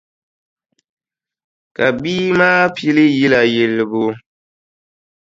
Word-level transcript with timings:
Ka 1.75 1.85
bia 2.01 2.31
maa 2.39 2.63
pili 2.75 3.03
yila 3.19 3.39
yilibu. 3.53 4.03